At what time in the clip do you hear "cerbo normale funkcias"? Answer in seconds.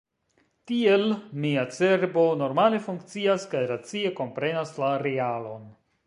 1.75-3.45